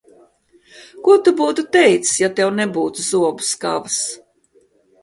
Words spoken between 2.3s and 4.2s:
tev nebūtu zobu skavas?